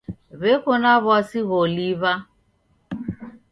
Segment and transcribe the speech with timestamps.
[0.39, 2.13] W'eko na w'asi gholiw'a.